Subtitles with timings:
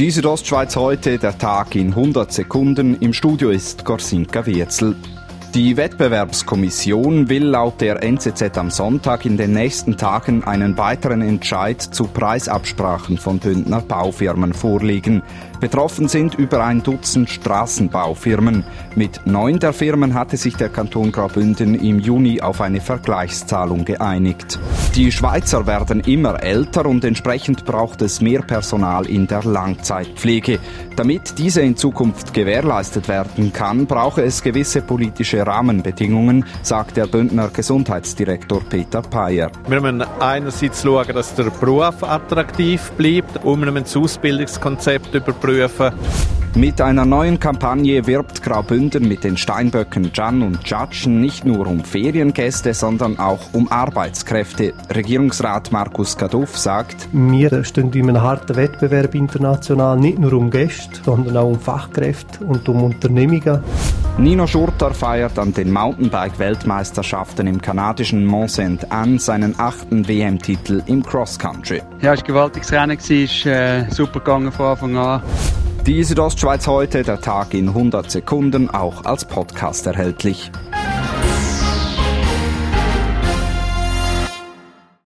[0.00, 2.94] Die Südostschweiz heute, der Tag in 100 Sekunden.
[3.02, 4.96] Im Studio ist Gorsinka Wirzel.
[5.54, 11.82] Die Wettbewerbskommission will laut der NZZ am Sonntag in den nächsten Tagen einen weiteren Entscheid
[11.82, 15.22] zu Preisabsprachen von Bündner Baufirmen vorlegen.
[15.58, 18.64] Betroffen sind über ein Dutzend Straßenbaufirmen.
[18.94, 24.58] Mit neun der Firmen hatte sich der Kanton Graubünden im Juni auf eine Vergleichszahlung geeinigt.
[24.94, 30.60] Die Schweizer werden immer älter und entsprechend braucht es mehr Personal in der Langzeitpflege.
[30.96, 37.48] Damit diese in Zukunft gewährleistet werden kann, brauche es gewisse politische Rahmenbedingungen, sagt der Bündner
[37.48, 39.50] Gesundheitsdirektor Peter Payer.
[39.68, 45.92] Wir müssen einerseits schauen, dass der Beruf attraktiv bleibt, um ein Ausbildungskonzept überprüfen prüfen.
[46.56, 51.84] Mit einer neuen Kampagne wirbt Graubünden mit den Steinböcken Jan und Jatschen nicht nur um
[51.84, 54.74] Feriengäste, sondern auch um Arbeitskräfte.
[54.92, 61.00] Regierungsrat Markus Kaduff sagt, Wir stehen in einem harten Wettbewerb international, nicht nur um Gäste,
[61.04, 63.62] sondern auch um Fachkräfte und um Unternehmungen.
[64.20, 71.02] Nino Schurter feiert an den Mountainbike-Weltmeisterschaften im kanadischen Mont Saint Anne seinen achten WM-Titel im
[71.02, 71.80] Cross Country.
[72.02, 75.22] Ja, es war ein gewaltiges Rennen, ist äh, super gegangen von Anfang an.
[75.86, 80.52] Die Südostschweiz heute, der Tag in 100 Sekunden, auch als Podcast erhältlich.